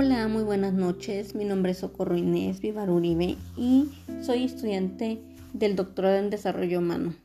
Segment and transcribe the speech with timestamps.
[0.00, 1.34] Hola, muy buenas noches.
[1.34, 3.88] Mi nombre es Socorro Inés Vivar Uribe y
[4.22, 5.20] soy estudiante
[5.52, 7.16] del doctorado en Desarrollo Humano.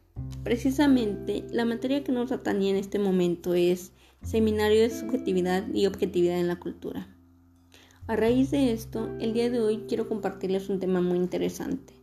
[0.44, 3.92] Precisamente, la materia que nos atañe en este momento es
[4.24, 7.16] Seminario de Subjetividad y Objetividad en la Cultura.
[8.08, 11.94] A raíz de esto, el día de hoy quiero compartirles un tema muy interesante,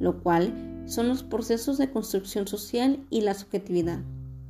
[0.00, 4.00] lo cual son los procesos de construcción social y la subjetividad.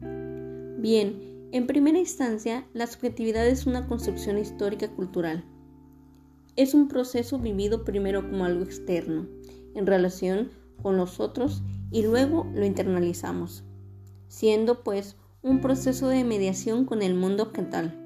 [0.01, 5.45] Bien, en primera instancia, la subjetividad es una construcción histórica cultural.
[6.61, 9.27] Es un proceso vivido primero como algo externo,
[9.75, 10.51] en relación
[10.83, 13.65] con los otros, y luego lo internalizamos,
[14.29, 17.99] siendo pues un proceso de mediación con el mundo objetal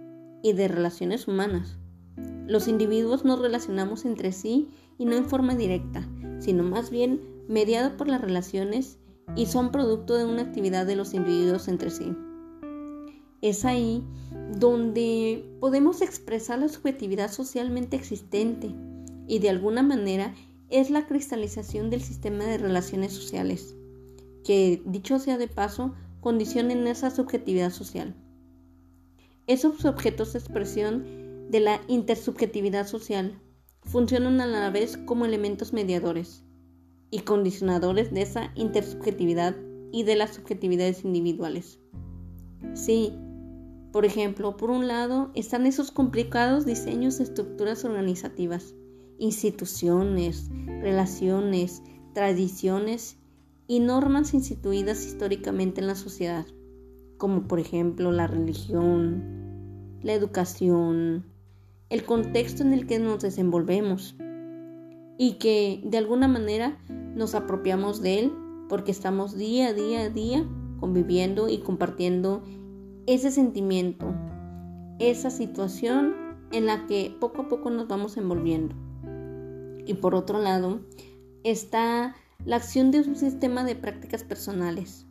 [0.44, 1.78] y de relaciones humanas.
[2.46, 7.96] Los individuos nos relacionamos entre sí y no en forma directa, sino más bien mediado
[7.96, 9.00] por las relaciones
[9.34, 12.14] y son producto de una actividad de los individuos entre sí.
[13.44, 14.02] Es ahí
[14.58, 18.74] donde podemos expresar la subjetividad socialmente existente
[19.28, 20.34] y de alguna manera
[20.70, 23.76] es la cristalización del sistema de relaciones sociales,
[24.44, 28.16] que, dicho sea de paso, condicionen esa subjetividad social.
[29.46, 33.42] Esos objetos de expresión de la intersubjetividad social
[33.82, 36.44] funcionan a la vez como elementos mediadores
[37.10, 39.54] y condicionadores de esa intersubjetividad
[39.92, 41.78] y de las subjetividades individuales.
[42.72, 43.12] Sí,
[43.94, 48.74] por ejemplo, por un lado están esos complicados diseños de estructuras organizativas,
[49.20, 50.50] instituciones,
[50.80, 51.80] relaciones,
[52.12, 53.18] tradiciones
[53.68, 56.44] y normas instituidas históricamente en la sociedad,
[57.18, 61.26] como por ejemplo la religión, la educación,
[61.88, 64.16] el contexto en el que nos desenvolvemos
[65.18, 66.80] y que de alguna manera
[67.14, 68.32] nos apropiamos de él
[68.68, 70.44] porque estamos día a día a día
[70.80, 72.42] conviviendo y compartiendo
[73.06, 74.14] ese sentimiento,
[74.98, 76.14] esa situación
[76.52, 78.74] en la que poco a poco nos vamos envolviendo.
[79.86, 80.80] Y por otro lado,
[81.42, 82.14] está
[82.46, 85.06] la acción de un sistema de prácticas personales,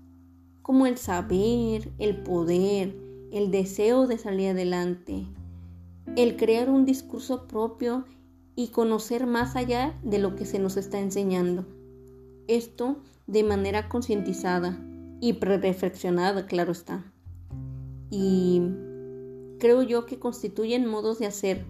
[0.63, 2.95] como el saber, el poder,
[3.31, 5.27] el deseo de salir adelante,
[6.15, 8.05] el crear un discurso propio
[8.55, 11.65] y conocer más allá de lo que se nos está enseñando.
[12.47, 14.79] Esto de manera concientizada
[15.21, 17.12] y pre-reflexionada, claro está
[18.16, 18.62] y
[19.57, 21.66] creo yo que constituyen modos de hacer.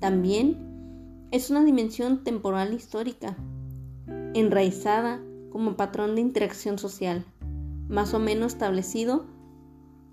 [0.00, 3.36] También es una dimensión temporal histórica,
[4.32, 7.26] enraizada como patrón de interacción social,
[7.88, 9.26] más o menos establecido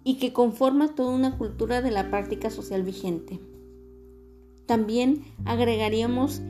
[0.04, 3.40] y que conforma toda una cultura de la práctica social vigente.
[4.66, 6.42] También agregaríamos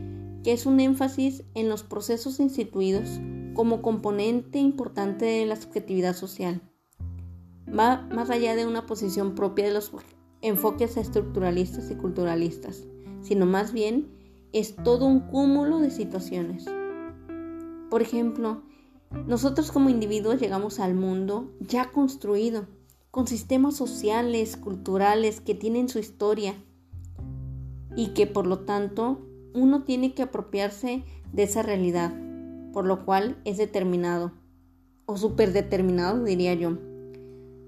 [0.42, 3.20] que es un énfasis en los procesos instituidos
[3.54, 6.62] como componente importante de la subjetividad social
[7.76, 9.92] va más allá de una posición propia de los
[10.42, 12.84] enfoques estructuralistas y culturalistas,
[13.22, 14.08] sino más bien
[14.52, 16.66] es todo un cúmulo de situaciones.
[17.90, 18.62] Por ejemplo,
[19.26, 22.66] nosotros como individuos llegamos al mundo ya construido,
[23.10, 26.54] con sistemas sociales, culturales que tienen su historia
[27.96, 31.02] y que por lo tanto uno tiene que apropiarse
[31.32, 32.14] de esa realidad,
[32.72, 34.32] por lo cual es determinado,
[35.06, 36.89] o superdeterminado diría yo.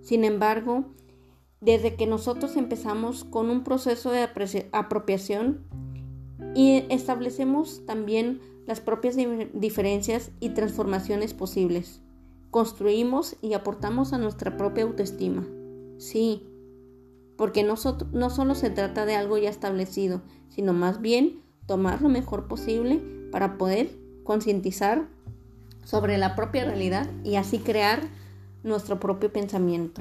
[0.03, 0.85] Sin embargo,
[1.61, 4.29] desde que nosotros empezamos con un proceso de
[4.73, 5.65] apropiación
[6.55, 9.17] y establecemos también las propias
[9.55, 12.01] diferencias y transformaciones posibles,
[12.51, 15.47] construimos y aportamos a nuestra propia autoestima.
[15.99, 16.47] Sí,
[17.37, 22.49] porque no, solo se trata de algo ya establecido, sino más bien tomar lo mejor
[22.49, 23.91] posible para poder
[24.25, 25.09] concientizar
[25.85, 28.03] sobre la propia realidad y así crear
[28.63, 30.01] nuestro propio pensamiento.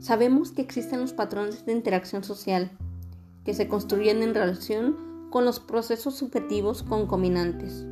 [0.00, 2.70] Sabemos que existen los patrones de interacción social
[3.44, 4.96] que se construyen en relación
[5.30, 7.86] con los procesos subjetivos concominantes,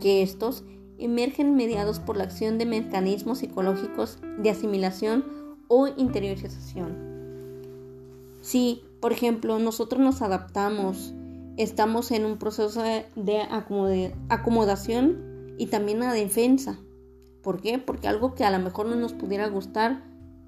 [0.00, 0.64] que estos
[0.98, 5.24] emergen mediados por la acción de mecanismos psicológicos de asimilación
[5.68, 7.12] o interiorización.
[8.40, 11.14] Si, por ejemplo, nosotros nos adaptamos,
[11.56, 13.42] estamos en un proceso de
[14.28, 16.78] acomodación y también a defensa,
[17.42, 17.78] ¿Por qué?
[17.78, 20.02] Porque algo que a lo mejor no nos pudiera gustar,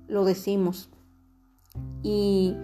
[0.07, 0.89] lo decimos.
[2.03, 2.55] ¿Y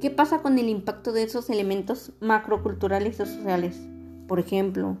[0.00, 3.78] qué pasa con el impacto de esos elementos macroculturales y sociales?
[4.26, 4.96] Por ejemplo,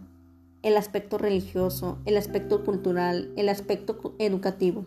[0.62, 4.84] el aspecto religioso, el aspecto cultural, el aspecto educativo.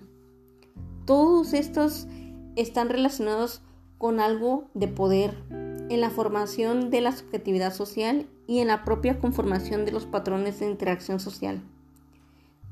[1.05, 2.07] Todos estos
[2.55, 3.61] están relacionados
[3.97, 9.19] con algo de poder en la formación de la subjetividad social y en la propia
[9.19, 11.61] conformación de los patrones de interacción social.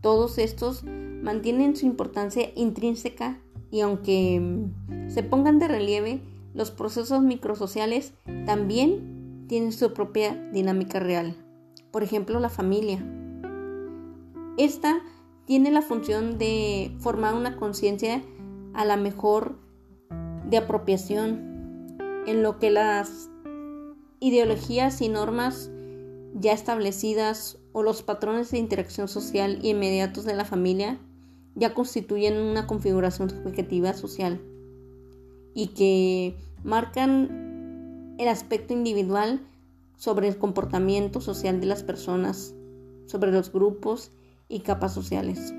[0.01, 3.41] Todos estos mantienen su importancia intrínseca
[3.71, 6.21] y aunque mm, se pongan de relieve,
[6.53, 8.13] los procesos microsociales
[8.45, 11.35] también tiene su propia dinámica real.
[11.91, 13.03] Por ejemplo, la familia.
[14.57, 15.01] Esta
[15.45, 18.21] tiene la función de formar una conciencia
[18.73, 19.57] a la mejor
[20.45, 21.97] de apropiación
[22.27, 23.29] en lo que las
[24.19, 25.71] ideologías y normas
[26.35, 30.99] ya establecidas o los patrones de interacción social inmediatos de la familia
[31.55, 34.41] ya constituyen una configuración subjetiva social
[35.53, 39.39] y que marcan el aspecto individual
[39.95, 42.53] sobre el comportamiento social de las personas,
[43.05, 44.11] sobre los grupos
[44.49, 45.53] y capas sociales.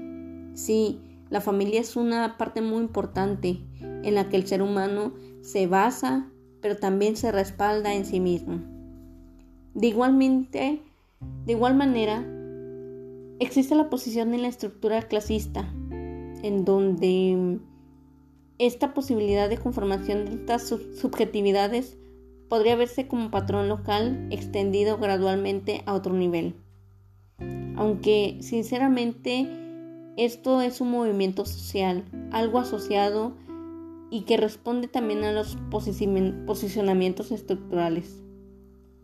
[0.52, 1.00] Sí,
[1.30, 6.30] la familia es una parte muy importante en la que el ser humano se basa,
[6.60, 8.60] pero también se respalda en sí mismo.
[9.72, 10.82] De igualmente,
[11.20, 12.24] de igual manera,
[13.38, 15.72] existe la posición en la estructura clasista,
[16.42, 17.58] en donde
[18.58, 21.98] esta posibilidad de conformación de estas subjetividades
[22.48, 26.54] podría verse como patrón local extendido gradualmente a otro nivel
[27.80, 29.48] aunque sinceramente
[30.18, 33.32] esto es un movimiento social, algo asociado
[34.10, 38.22] y que responde también a los posicionamientos estructurales.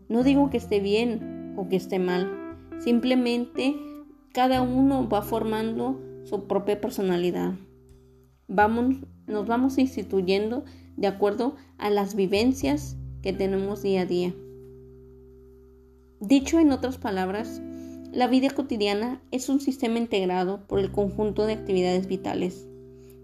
[0.09, 3.75] No digo que esté bien o que esté mal, simplemente
[4.31, 7.55] cada uno va formando su propia personalidad.
[8.47, 10.63] Vamos, nos vamos instituyendo
[10.95, 14.33] de acuerdo a las vivencias que tenemos día a día.
[16.19, 17.61] Dicho en otras palabras,
[18.11, 22.67] la vida cotidiana es un sistema integrado por el conjunto de actividades vitales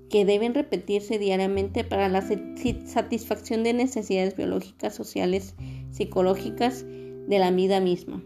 [0.09, 5.55] que deben repetirse diariamente para la satisfacción de necesidades biológicas, sociales,
[5.89, 6.85] psicológicas
[7.27, 8.23] de la vida misma.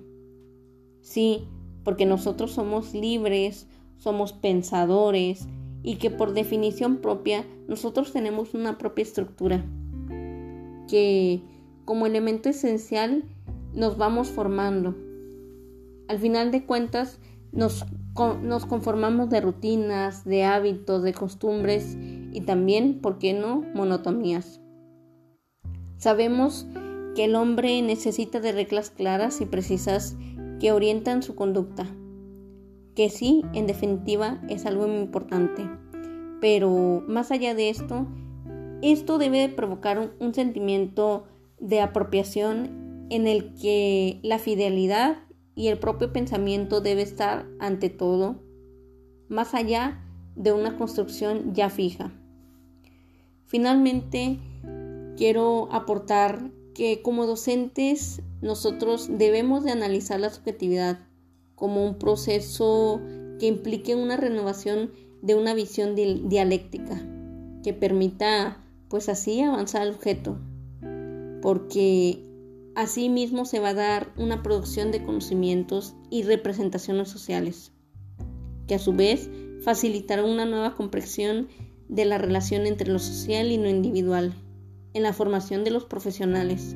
[1.02, 1.48] Sí,
[1.84, 3.68] porque nosotros somos libres,
[3.98, 5.48] somos pensadores
[5.84, 9.66] y que por definición propia nosotros tenemos una propia estructura
[10.88, 11.42] que
[11.86, 13.24] como elemento esencial
[13.74, 14.96] nos vamos formando
[16.08, 17.20] al final de cuentas
[17.52, 17.86] nos,
[18.42, 21.98] nos conformamos de rutinas, de hábitos, de costumbres
[22.32, 24.62] y también, ¿por qué no?, monotonías.
[25.98, 26.68] Sabemos
[27.18, 30.16] que el hombre necesita de reglas claras y precisas
[30.60, 31.88] que orientan su conducta,
[32.94, 35.68] que sí, en definitiva, es algo importante.
[36.42, 38.06] Pero más allá de esto,
[38.84, 41.24] esto debe provocar un, un sentimiento
[41.60, 45.18] de apropiación en el que la fidelidad
[45.56, 48.44] y el propio pensamiento debe estar ante todo
[49.28, 50.04] más allá
[50.36, 52.12] de una construcción ya fija.
[53.48, 54.38] Finalmente,
[55.18, 61.00] quiero aportar que como docentes nosotros debemos de analizar la subjetividad
[61.56, 63.02] como un proceso
[63.40, 64.92] que implique una renovación
[65.24, 67.04] de una visión dialéctica
[67.64, 70.38] que permita pues así avanzar al objeto.
[71.42, 72.24] Porque
[72.76, 77.72] Asimismo se va a dar una producción de conocimientos y representaciones sociales,
[78.68, 79.32] que a su vez
[79.64, 81.48] facilitará una nueva comprensión
[81.90, 84.36] de la relación entre lo social y lo individual
[84.98, 86.76] en la formación de los profesionales.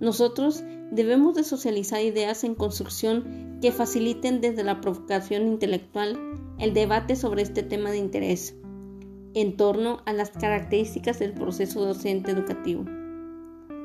[0.00, 6.18] Nosotros debemos de socializar ideas en construcción que faciliten desde la provocación intelectual
[6.58, 8.54] el debate sobre este tema de interés
[9.34, 12.84] en torno a las características del proceso docente educativo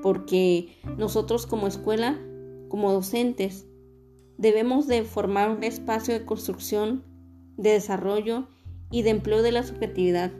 [0.03, 0.67] porque
[0.97, 2.19] nosotros como escuela,
[2.67, 3.65] como docentes,
[4.37, 7.03] debemos de formar un espacio de construcción,
[7.55, 8.49] de desarrollo
[8.91, 10.31] y de empleo de la subjetividad,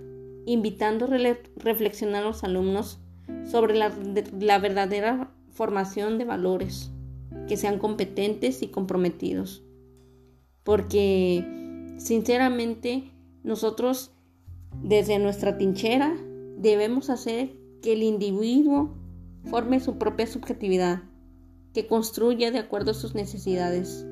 [0.46, 3.00] invitando a reflexionar a los alumnos
[3.46, 3.92] sobre la,
[4.40, 6.92] la verdadera formación de valores,
[7.48, 9.64] que sean competentes y comprometidos.
[10.64, 11.46] Porque,
[11.98, 13.12] sinceramente,
[13.44, 14.12] nosotros
[14.82, 16.16] desde nuestra tinchera
[16.58, 18.96] debemos hacer que el individuo
[19.46, 21.04] forme su propia subjetividad,
[21.74, 24.06] que construya de acuerdo a sus necesidades.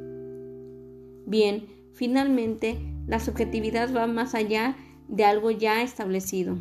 [1.25, 4.75] Bien, finalmente, la subjetividad va más allá
[5.11, 6.57] de algo ya establecido,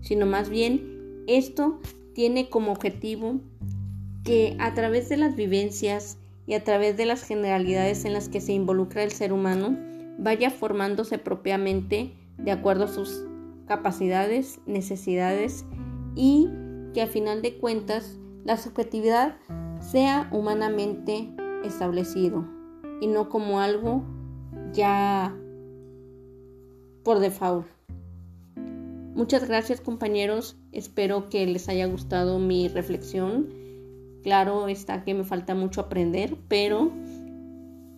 [0.00, 1.78] sino más bien esto
[2.14, 3.40] tiene como objetivo
[4.24, 8.40] que a través de las vivencias y a través de las generalidades en las que
[8.40, 9.76] se involucra el ser humano,
[10.18, 13.24] vaya formándose propiamente de acuerdo a sus
[13.66, 15.64] capacidades, necesidades
[16.14, 16.48] y
[16.94, 19.36] que a final de cuentas la subjetividad
[19.80, 21.32] sea humanamente
[21.64, 22.46] establecido
[23.00, 24.04] y no como algo
[24.72, 25.34] ya
[27.04, 27.66] por default.
[29.14, 33.48] Muchas gracias compañeros, espero que les haya gustado mi reflexión.
[34.22, 36.92] Claro está que me falta mucho aprender, pero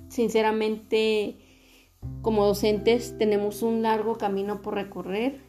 [0.09, 1.38] sinceramente
[2.23, 5.40] como docentes tenemos un largo camino por recorrer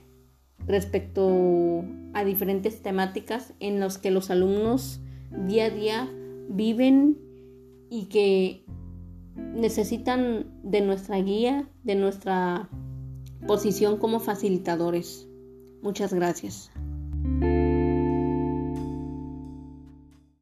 [0.68, 1.84] respecto
[2.14, 5.00] a diferentes temáticas en los que los alumnos
[5.48, 6.10] día a día
[6.50, 7.18] viven
[7.90, 8.66] y que
[9.36, 12.70] necesitan de nuestra guía, de nuestra
[13.48, 15.28] posición como facilitadores.
[15.82, 16.72] Muchas gracias.